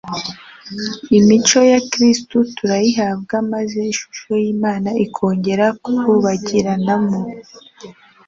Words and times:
Imico 1.17 1.59
ya 1.71 1.79
Kristo 1.91 2.37
turayihabwa 2.55 3.35
maze 3.53 3.79
ishusho 3.93 4.29
y'Imana 4.43 4.89
ikongera 5.05 5.65
kuhubagiranamo. 5.83 7.19